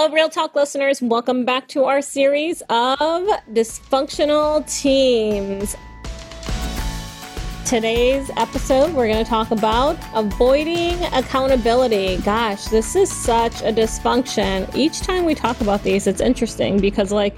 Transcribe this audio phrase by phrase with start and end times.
[0.00, 1.02] Hello, Real Talk listeners.
[1.02, 3.20] Welcome back to our series of
[3.52, 5.76] dysfunctional teams.
[7.66, 12.16] Today's episode, we're going to talk about avoiding accountability.
[12.22, 14.74] Gosh, this is such a dysfunction.
[14.74, 17.36] Each time we talk about these, it's interesting because, like,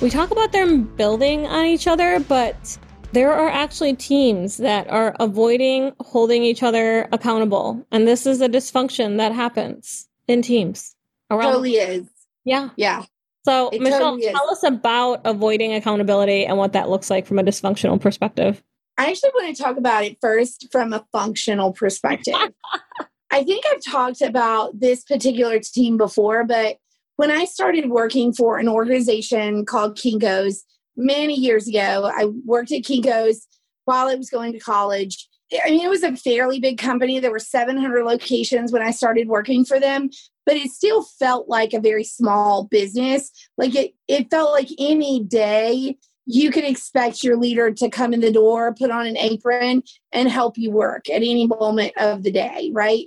[0.00, 2.78] we talk about them building on each other, but
[3.10, 7.84] there are actually teams that are avoiding holding each other accountable.
[7.90, 10.93] And this is a dysfunction that happens in teams
[11.30, 11.52] around.
[11.52, 12.06] Totally is.
[12.44, 12.70] Yeah.
[12.76, 13.04] Yeah.
[13.44, 17.38] So, it Michelle, totally tell us about avoiding accountability and what that looks like from
[17.38, 18.62] a dysfunctional perspective.
[18.96, 22.34] I actually want to talk about it first from a functional perspective.
[23.30, 26.76] I think I've talked about this particular team before, but
[27.16, 30.64] when I started working for an organization called Kinko's
[30.96, 33.46] many years ago, I worked at Kinko's
[33.84, 35.28] while I was going to college.
[35.64, 37.18] I mean, it was a fairly big company.
[37.18, 40.10] There were 700 locations when I started working for them,
[40.46, 43.30] but it still felt like a very small business.
[43.56, 48.20] Like it, it felt like any day you could expect your leader to come in
[48.20, 52.32] the door, put on an apron, and help you work at any moment of the
[52.32, 53.06] day, right?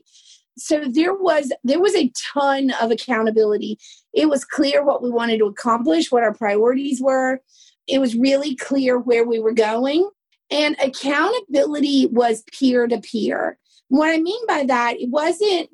[0.58, 3.78] So there was there was a ton of accountability.
[4.14, 7.42] It was clear what we wanted to accomplish, what our priorities were.
[7.88, 10.10] It was really clear where we were going.
[10.50, 13.58] And accountability was peer to peer.
[13.90, 15.70] What I mean by that, it wasn't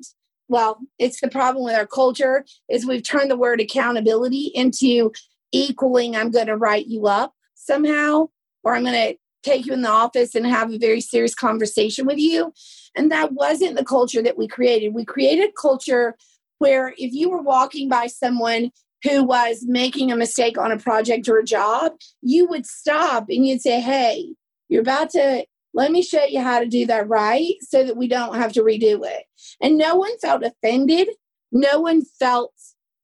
[0.48, 5.12] well, it's the problem with our culture is we've turned the word accountability into
[5.52, 8.28] equaling I'm going to write you up somehow
[8.62, 12.06] or I'm going to take you in the office and have a very serious conversation
[12.06, 12.52] with you.
[12.96, 14.94] And that wasn't the culture that we created.
[14.94, 16.16] We created culture
[16.58, 18.70] where if you were walking by someone
[19.02, 21.92] who was making a mistake on a project or a job,
[22.22, 24.34] you would stop and you'd say, Hey,
[24.68, 28.08] you're about to let me show you how to do that right so that we
[28.08, 29.24] don't have to redo it.
[29.60, 31.08] And no one felt offended.
[31.52, 32.54] No one felt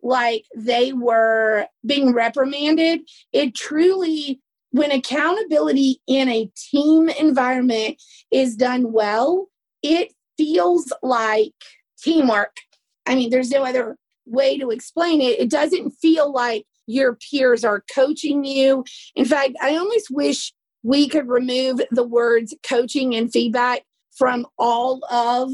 [0.02, 3.00] like they were being reprimanded.
[3.32, 9.48] It truly, when accountability in a team environment is done well,
[9.82, 11.52] it feels like
[12.00, 12.56] teamwork.
[13.04, 15.40] I mean, there's no other way to explain it.
[15.40, 18.84] It doesn't feel like your peers are coaching you.
[19.14, 23.82] In fact, I almost wish we could remove the words coaching and feedback
[24.16, 25.52] from all of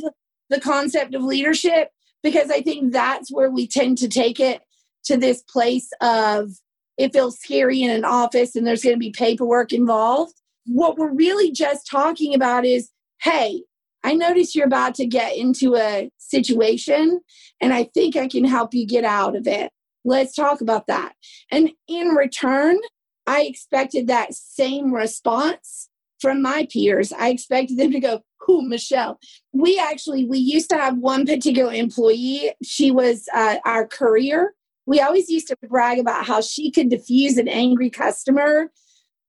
[0.50, 1.90] the concept of leadership
[2.22, 4.62] because I think that's where we tend to take it
[5.04, 6.50] to this place of
[6.98, 10.34] it feels scary in an office and there's going to be paperwork involved.
[10.66, 12.90] What we're really just talking about is
[13.22, 13.62] hey,
[14.04, 17.20] I notice you're about to get into a situation
[17.60, 19.70] and I think I can help you get out of it.
[20.04, 21.14] Let's talk about that.
[21.50, 22.78] And in return,
[23.26, 25.88] I expected that same response
[26.20, 27.12] from my peers.
[27.12, 29.18] I expected them to go, Who, Michelle?
[29.52, 32.52] We actually, we used to have one particular employee.
[32.62, 34.54] She was uh, our courier.
[34.86, 38.70] We always used to brag about how she could diffuse an angry customer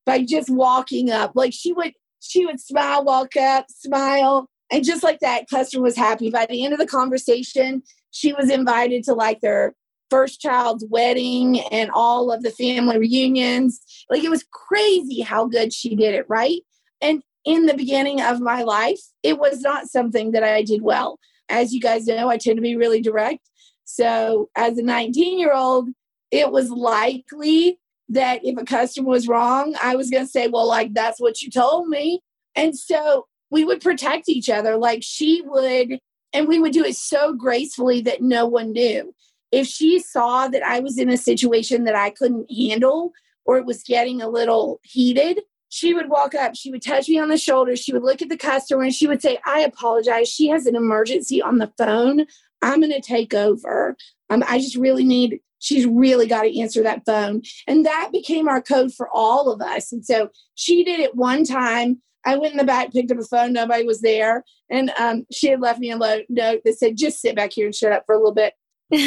[0.06, 1.32] by just walking up.
[1.34, 5.96] Like she would, she would smile, walk up, smile, and just like that, customer was
[5.96, 6.30] happy.
[6.30, 9.74] By the end of the conversation, she was invited to like their
[10.10, 13.80] first child's wedding and all of the family reunions.
[14.10, 16.62] Like it was crazy how good she did it, right?
[17.02, 21.20] And in the beginning of my life, it was not something that I did well.
[21.50, 23.50] As you guys know, I tend to be really direct.
[23.86, 25.90] So as a 19 year old,
[26.30, 27.80] it was likely
[28.10, 31.42] that if a customer was wrong, I was going to say, well, like, that's what
[31.42, 32.22] you told me.
[32.56, 34.78] And so we would protect each other.
[34.78, 36.00] Like she would,
[36.34, 39.14] and we would do it so gracefully that no one knew
[39.52, 43.14] if she saw that I was in a situation that I couldn't handle
[43.46, 47.20] or it was getting a little heated, she would walk up, she would touch me
[47.20, 50.30] on the shoulder, she would look at the customer and she would say, I apologize.
[50.30, 52.26] She has an emergency on the phone.
[52.62, 53.96] I'm going to take over.
[54.30, 57.42] Um, I just really need, she's really got to answer that phone.
[57.68, 59.92] And that became our code for all of us.
[59.92, 62.02] And so she did it one time.
[62.26, 64.44] I went in the back, picked up a phone, nobody was there.
[64.70, 67.76] And um, she had left me a note that said, just sit back here and
[67.76, 68.54] shut up for a little bit.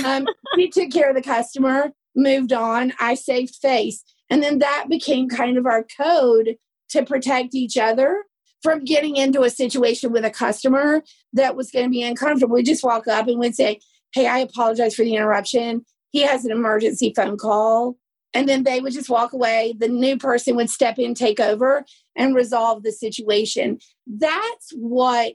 [0.04, 0.26] Um,
[0.72, 2.93] took care of the customer, moved on.
[3.00, 4.05] I saved face.
[4.28, 6.56] And then that became kind of our code
[6.90, 8.25] to protect each other
[8.62, 11.02] from getting into a situation with a customer
[11.32, 12.55] that was going to be uncomfortable.
[12.55, 13.81] We just walk up and we'd say,
[14.12, 15.84] Hey, I apologize for the interruption.
[16.10, 17.96] He has an emergency phone call.
[18.32, 19.75] And then they would just walk away.
[19.78, 21.84] The new person would step in, take over,
[22.16, 23.78] and resolve the situation.
[24.06, 25.34] That's what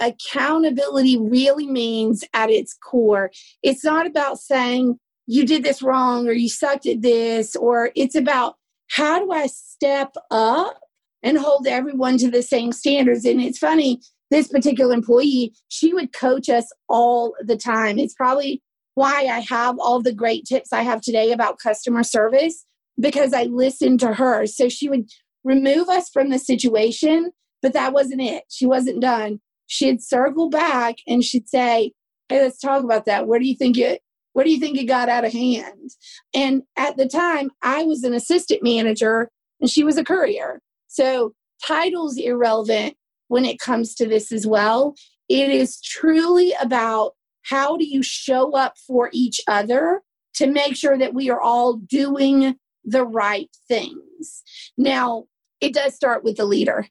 [0.00, 3.30] accountability really means at its core.
[3.62, 8.14] It's not about saying you did this wrong or you sucked at this, or it's
[8.14, 8.56] about
[8.88, 10.80] how do I step up
[11.22, 13.24] and hold everyone to the same standards.
[13.24, 14.00] And it's funny,
[14.30, 17.98] this particular employee, she would coach us all the time.
[17.98, 18.62] It's probably
[18.94, 22.64] why I have all the great tips I have today about customer service
[22.98, 24.46] because I listened to her.
[24.46, 25.10] So she would
[25.44, 27.32] remove us from the situation,
[27.62, 28.44] but that wasn't it.
[28.48, 29.40] She wasn't done.
[29.66, 31.92] She'd circle back and she'd say,
[32.28, 33.26] Hey, let's talk about that.
[33.26, 34.00] Where do you think it
[34.36, 35.92] what do you think it got out of hand?
[36.34, 39.30] And at the time, I was an assistant manager
[39.62, 40.60] and she was a courier.
[40.88, 41.32] So
[41.66, 42.96] title's irrelevant
[43.28, 44.94] when it comes to this as well.
[45.30, 47.12] It is truly about
[47.44, 50.02] how do you show up for each other
[50.34, 54.42] to make sure that we are all doing the right things.
[54.76, 55.24] Now,
[55.62, 56.86] it does start with the leader.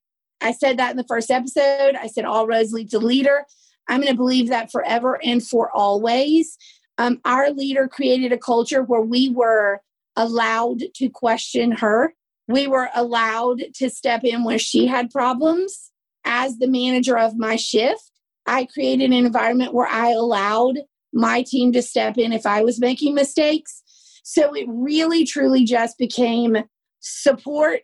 [0.45, 1.95] I said that in the first episode.
[1.95, 3.45] I said all roads lead to leader.
[3.89, 6.55] I'm going to believe that forever and for always.
[6.99, 9.81] Um, our leader created a culture where we were
[10.15, 12.13] allowed to question her.
[12.47, 15.91] We were allowed to step in where she had problems.
[16.25, 18.11] As the manager of my shift,
[18.45, 20.77] I created an environment where I allowed
[21.11, 23.81] my team to step in if I was making mistakes.
[24.23, 26.57] So it really, truly just became
[26.99, 27.81] support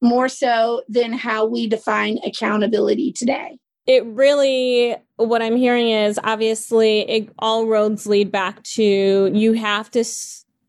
[0.00, 3.58] more so than how we define accountability today.
[3.86, 9.90] It really what i'm hearing is obviously it, all roads lead back to you have
[9.92, 10.04] to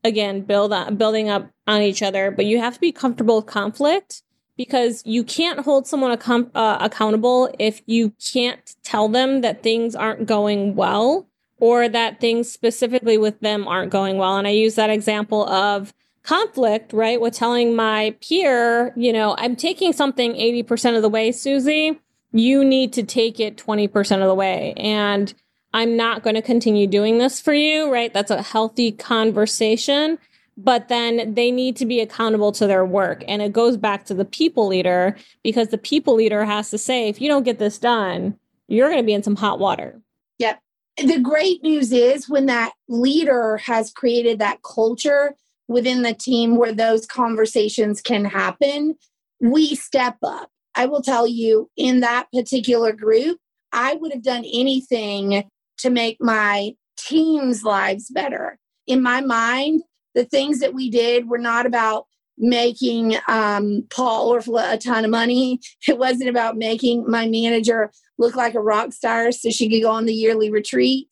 [0.03, 3.45] again build on building up on each other but you have to be comfortable with
[3.45, 4.21] conflict
[4.57, 6.11] because you can't hold someone
[6.55, 11.29] uh, accountable if you can't tell them that things aren't going well
[11.59, 14.37] or that things specifically with them aren't going well.
[14.37, 15.93] And i use that example of
[16.27, 21.31] conflict right with telling my peer you know i'm taking something 80% of the way
[21.31, 21.99] susie
[22.31, 24.73] you need to take it 20% of the way.
[24.77, 25.33] And
[25.73, 28.13] I'm not going to continue doing this for you, right?
[28.13, 30.17] That's a healthy conversation.
[30.57, 33.23] But then they need to be accountable to their work.
[33.27, 37.07] And it goes back to the people leader because the people leader has to say,
[37.07, 38.37] if you don't get this done,
[38.67, 40.01] you're going to be in some hot water.
[40.39, 40.59] Yep.
[40.97, 45.35] The great news is when that leader has created that culture
[45.67, 48.95] within the team where those conversations can happen,
[49.41, 53.39] we step up I will tell you in that particular group,
[53.73, 55.49] I would have done anything
[55.79, 58.59] to make my team's lives better.
[58.85, 59.81] In my mind,
[60.13, 62.05] the things that we did were not about
[62.37, 65.59] making um, Paul or a ton of money.
[65.87, 69.89] It wasn't about making my manager look like a rock star so she could go
[69.89, 71.07] on the yearly retreat.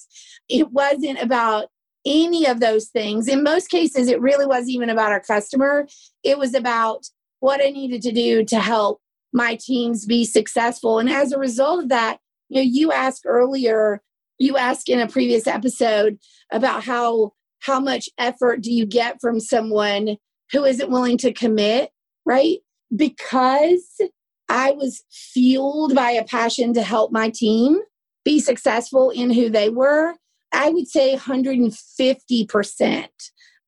[0.48, 1.70] It wasn't about
[2.06, 3.28] any of those things.
[3.28, 5.88] In most cases, it really wasn't even about our customer.
[6.24, 7.06] It was about
[7.40, 9.02] what I needed to do to help
[9.34, 11.00] my teams be successful.
[11.00, 12.20] And as a result of that,
[12.50, 14.02] you know, you asked earlier,
[14.38, 16.18] you asked in a previous episode
[16.52, 20.18] about how how much effort do you get from someone
[20.52, 21.90] who isn't willing to commit,
[22.24, 22.60] right?
[22.96, 24.00] Because
[24.48, 27.80] I was fueled by a passion to help my team
[28.24, 30.14] be successful in who they were.
[30.52, 33.08] I would say 150%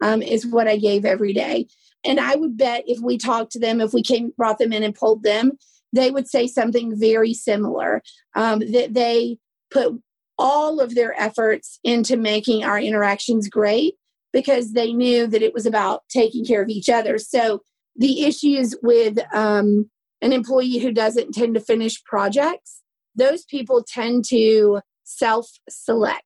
[0.01, 1.67] um, is what I gave every day.
[2.05, 4.83] And I would bet if we talked to them, if we came, brought them in
[4.83, 5.53] and polled them,
[5.93, 8.03] they would say something very similar
[8.35, 9.37] um, that they
[9.71, 9.99] put
[10.37, 13.95] all of their efforts into making our interactions great
[14.31, 17.17] because they knew that it was about taking care of each other.
[17.17, 17.61] So
[17.95, 19.89] the issues with um,
[20.21, 22.81] an employee who doesn't tend to finish projects,
[23.15, 26.23] those people tend to self select.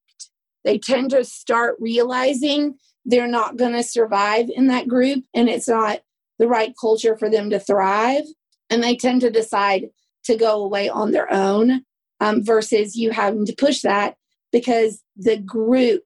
[0.64, 2.76] They tend to start realizing
[3.06, 6.02] they're not going to survive in that group and it's not
[6.40, 8.24] the right culture for them to thrive.
[8.70, 9.90] And they tend to decide
[10.26, 11.84] to go away on their own
[12.20, 14.16] um, versus you having to push that
[14.52, 16.04] because the group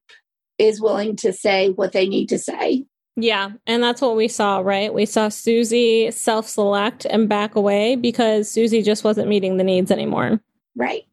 [0.58, 2.84] is willing to say what they need to say.
[3.18, 4.92] Yeah, and that's what we saw, right?
[4.92, 9.90] We saw Susie self select and back away because Susie just wasn't meeting the needs
[9.90, 10.40] anymore.
[10.74, 11.04] Right.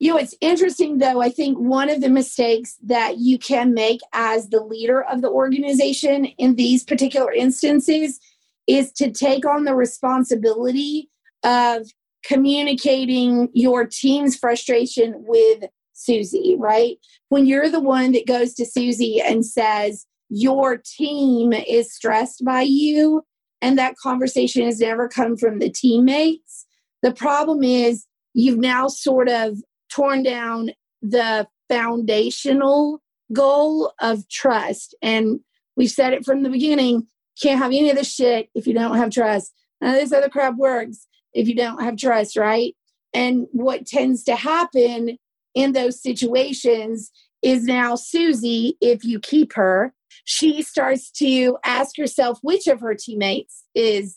[0.00, 1.20] You know, it's interesting though.
[1.20, 5.30] I think one of the mistakes that you can make as the leader of the
[5.30, 8.20] organization in these particular instances
[8.68, 11.10] is to take on the responsibility
[11.42, 11.88] of
[12.24, 15.64] communicating your team's frustration with
[15.94, 16.96] Susie, right?
[17.28, 22.62] When you're the one that goes to Susie and says, Your team is stressed by
[22.62, 23.24] you,
[23.60, 26.66] and that conversation has never come from the teammates.
[27.02, 30.70] The problem is you've now sort of torn down
[31.02, 33.02] the foundational
[33.32, 34.94] goal of trust.
[35.02, 35.40] And
[35.76, 37.06] we've said it from the beginning
[37.40, 39.52] can't have any of this shit if you don't have trust.
[39.80, 42.74] None of this other crap works if you don't have trust, right?
[43.14, 45.18] And what tends to happen
[45.54, 47.10] in those situations
[47.42, 52.94] is now Susie, if you keep her, she starts to ask herself which of her
[52.94, 54.16] teammates is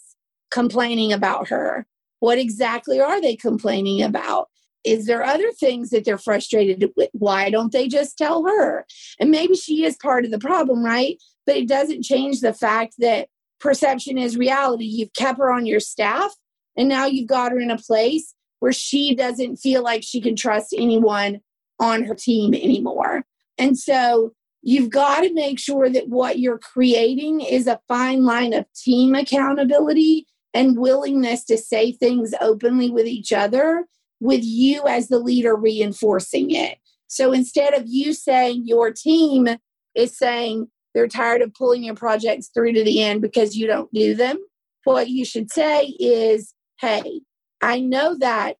[0.50, 1.86] complaining about her.
[2.20, 4.50] What exactly are they complaining about?
[4.84, 7.10] Is there other things that they're frustrated with?
[7.14, 8.86] Why don't they just tell her?
[9.20, 11.22] And maybe she is part of the problem, right?
[11.46, 14.86] But it doesn't change the fact that perception is reality.
[14.86, 16.34] You've kept her on your staff,
[16.76, 20.36] and now you've got her in a place where she doesn't feel like she can
[20.36, 21.42] trust anyone
[21.80, 23.24] on her team anymore.
[23.58, 28.54] And so you've got to make sure that what you're creating is a fine line
[28.54, 33.86] of team accountability and willingness to say things openly with each other
[34.22, 36.78] with you as the leader reinforcing it.
[37.08, 39.50] So instead of you saying your team
[39.96, 43.92] is saying they're tired of pulling your projects through to the end because you don't
[43.92, 44.38] do them,
[44.86, 47.22] what you should say is, hey,
[47.62, 48.58] I know that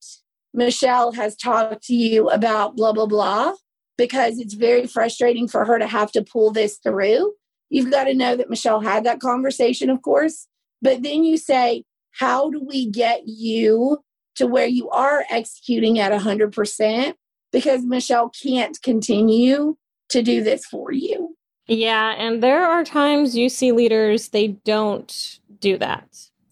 [0.52, 3.54] Michelle has talked to you about blah, blah, blah,
[3.96, 7.32] because it's very frustrating for her to have to pull this through.
[7.70, 10.46] You've got to know that Michelle had that conversation, of course,
[10.82, 13.98] but then you say, how do we get you
[14.36, 17.14] to where you are executing at 100%
[17.52, 19.76] because Michelle can't continue
[20.08, 21.36] to do this for you.
[21.66, 26.08] Yeah, and there are times you see leaders, they don't do that.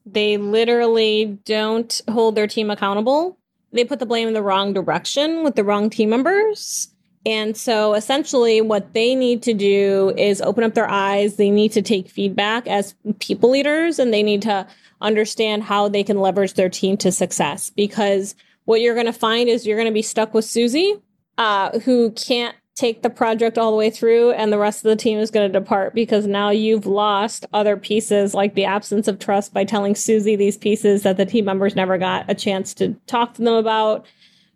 [0.07, 3.39] They literally don't hold their team accountable.
[3.73, 6.89] They put the blame in the wrong direction with the wrong team members.
[7.27, 11.37] And so essentially, what they need to do is open up their eyes.
[11.37, 14.67] They need to take feedback as people leaders and they need to
[15.03, 17.71] understand how they can leverage their team to success.
[17.71, 18.35] Because
[18.65, 20.95] what you're going to find is you're going to be stuck with Susie,
[21.37, 24.97] uh, who can't take the project all the way through, and the rest of the
[24.97, 29.19] team is going to depart because now you've lost other pieces, like the absence of
[29.19, 32.95] trust by telling Susie these pieces that the team members never got a chance to
[33.07, 34.07] talk to them about.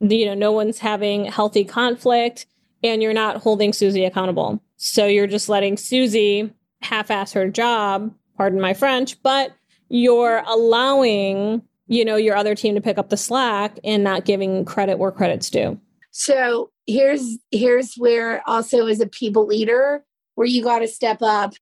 [0.00, 2.46] You know, no one's having healthy conflict,
[2.84, 4.62] and you're not holding Susie accountable.
[4.76, 9.52] So you're just letting Susie half ass her job, pardon my French, but
[9.88, 14.64] you're allowing, you know, your other team to pick up the slack and not giving
[14.64, 15.80] credit where credit's due.
[16.10, 21.54] So here's here's where also as a people leader where you got to step up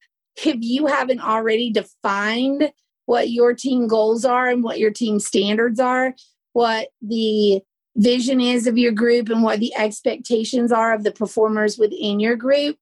[0.44, 2.72] if you haven't already defined
[3.06, 6.14] what your team goals are and what your team standards are
[6.52, 7.62] what the
[7.96, 12.36] vision is of your group and what the expectations are of the performers within your
[12.36, 12.76] group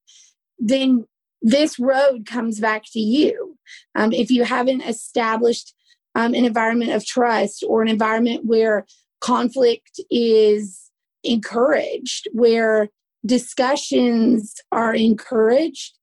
[0.61, 1.05] then
[1.41, 3.57] this road comes back to you.
[3.95, 5.73] Um, if you haven't established
[6.13, 8.85] um, an environment of trust or an environment where
[9.21, 10.91] conflict is
[11.23, 12.89] encouraged, where
[13.25, 15.97] discussions are encouraged,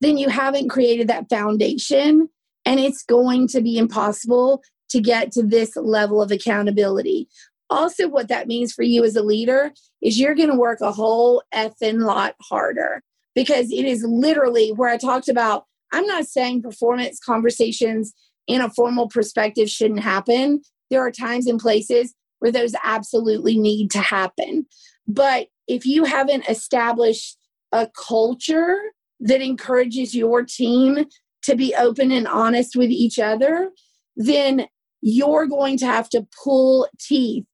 [0.00, 2.28] then you haven't created that foundation.
[2.64, 7.28] And it's going to be impossible to get to this level of accountability.
[7.70, 9.72] Also, what that means for you as a leader
[10.02, 13.02] is you're going to work a whole effing lot harder
[13.34, 15.64] because it is literally where I talked about.
[15.92, 18.14] I'm not saying performance conversations
[18.46, 20.62] in a formal perspective shouldn't happen.
[20.90, 24.66] There are times and places where those absolutely need to happen.
[25.06, 27.36] But if you haven't established
[27.72, 28.78] a culture
[29.20, 31.04] that encourages your team
[31.42, 33.70] to be open and honest with each other,
[34.16, 34.66] then
[35.00, 37.44] you're going to have to pull teeth,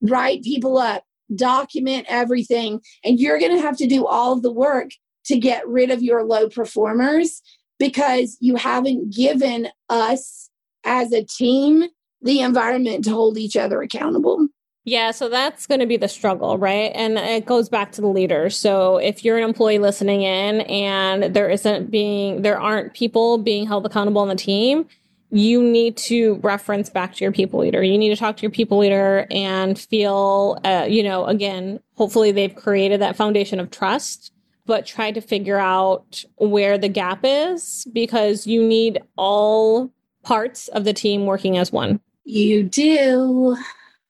[0.00, 4.52] write people up, document everything, and you're going to have to do all of the
[4.52, 4.90] work
[5.26, 7.42] to get rid of your low performers
[7.78, 10.50] because you haven't given us
[10.84, 11.88] as a team
[12.22, 14.48] the environment to hold each other accountable.
[14.86, 16.92] Yeah, so that's going to be the struggle, right?
[16.94, 18.50] And it goes back to the leader.
[18.50, 23.66] So if you're an employee listening in and there isn't being, there aren't people being
[23.66, 24.86] held accountable on the team,
[25.30, 27.82] you need to reference back to your people leader.
[27.82, 32.30] You need to talk to your people leader and feel, uh, you know, again, hopefully
[32.30, 34.32] they've created that foundation of trust
[34.66, 39.90] but try to figure out where the gap is because you need all
[40.22, 42.00] parts of the team working as one.
[42.24, 43.56] You do.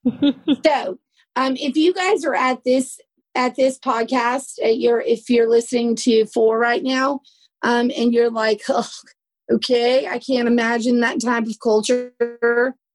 [0.64, 0.98] so,
[1.36, 3.00] um, if you guys are at this
[3.34, 7.20] at this podcast, uh, you're if you're listening to four right now,
[7.62, 8.88] um, and you're like, oh,
[9.52, 12.12] okay, I can't imagine that type of culture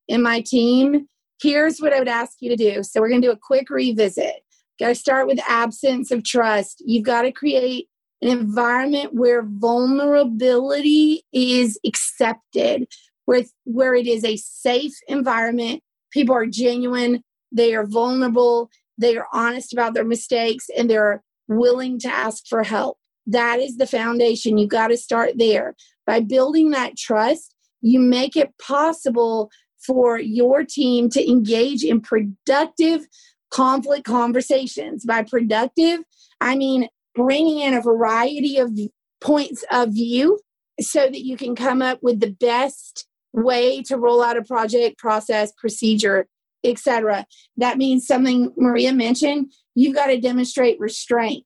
[0.08, 1.08] in my team.
[1.41, 2.84] Here's what I would ask you to do.
[2.84, 4.44] So we're going to do a quick revisit.
[4.79, 6.82] Got to start with absence of trust.
[6.86, 7.88] You've got to create
[8.22, 12.88] an environment where vulnerability is accepted,
[13.25, 15.82] where, where it is a safe environment.
[16.12, 22.00] People are genuine, they are vulnerable, they are honest about their mistakes, and they're willing
[22.00, 22.98] to ask for help.
[23.27, 24.58] That is the foundation.
[24.58, 25.75] You've got to start there.
[26.10, 29.51] By building that trust, you make it possible
[29.86, 33.06] for your team to engage in productive
[33.51, 35.06] conflict conversations.
[35.06, 36.00] By productive,
[36.42, 38.75] I mean bringing in a variety of
[39.22, 40.39] points of view
[40.82, 44.98] so that you can come up with the best way to roll out a project,
[44.98, 46.25] process, procedure
[46.63, 47.28] etc.
[47.58, 51.46] That means something Maria mentioned, you've got to demonstrate restraint.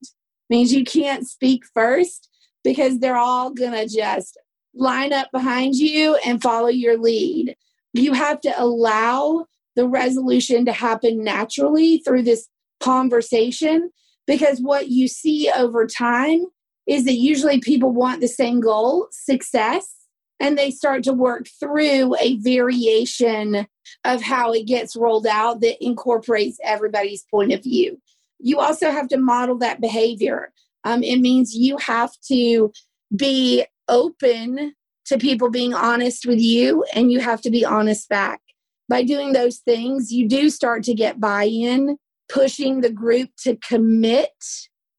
[0.49, 2.29] Means you can't speak first
[2.63, 4.37] because they're all going to just
[4.75, 7.55] line up behind you and follow your lead.
[7.93, 12.47] You have to allow the resolution to happen naturally through this
[12.79, 13.91] conversation
[14.27, 16.45] because what you see over time
[16.87, 19.95] is that usually people want the same goal, success,
[20.39, 23.67] and they start to work through a variation
[24.03, 27.99] of how it gets rolled out that incorporates everybody's point of view.
[28.39, 30.51] You also have to model that behavior.
[30.83, 32.73] Um, it means you have to
[33.15, 34.73] be open
[35.05, 38.41] to people being honest with you, and you have to be honest back.
[38.89, 41.97] By doing those things, you do start to get buy in,
[42.29, 44.31] pushing the group to commit.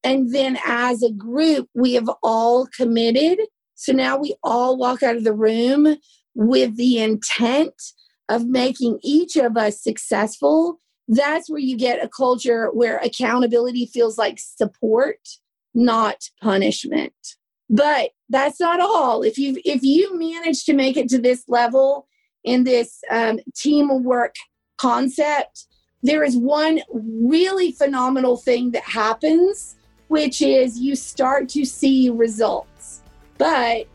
[0.02, 3.38] And then as a group, we have all committed
[3.74, 5.96] so now we all walk out of the room
[6.34, 7.74] with the intent
[8.28, 10.78] of making each of us successful.
[11.08, 15.18] That's where you get a culture where accountability feels like support,
[15.74, 17.12] not punishment.
[17.70, 19.22] But that's not all.
[19.22, 22.06] If you if you manage to make it to this level
[22.44, 24.34] in this um, teamwork
[24.76, 25.66] concept,
[26.02, 29.76] there is one really phenomenal thing that happens,
[30.08, 33.02] which is you start to see results
[33.38, 33.86] but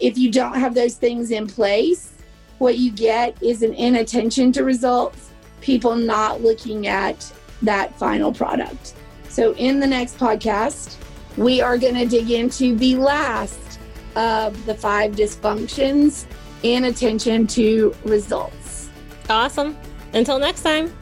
[0.00, 2.12] if you don't have those things in place,
[2.58, 7.30] what you get is an inattention to results, people not looking at
[7.62, 8.94] that final product.
[9.28, 10.96] So, in the next podcast,
[11.36, 13.78] we are going to dig into the last
[14.16, 16.26] of the five dysfunctions
[16.62, 18.88] in attention to results.
[19.28, 19.76] Awesome.
[20.12, 20.92] Until next time.